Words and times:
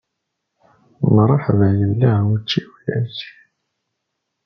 Mṛeḥba 1.15 1.67
yella, 1.79 2.11
učči 2.31 2.61
ulac. 2.73 3.17